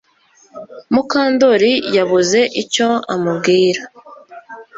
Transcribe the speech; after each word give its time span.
Mukandoli 0.93 1.71
yabuze 1.95 2.39
icyo 2.61 2.89
amubwira 3.13 3.81